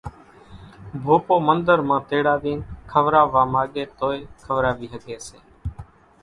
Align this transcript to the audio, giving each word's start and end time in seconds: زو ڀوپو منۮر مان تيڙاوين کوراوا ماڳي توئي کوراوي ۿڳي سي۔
زو 1.03 1.03
ڀوپو 1.03 1.35
منۮر 1.47 1.79
مان 1.87 2.01
تيڙاوين 2.09 2.59
کوراوا 2.91 3.43
ماڳي 3.53 3.83
توئي 3.99 4.19
کوراوي 4.45 4.87
ۿڳي 4.93 5.17
سي۔ 5.27 5.37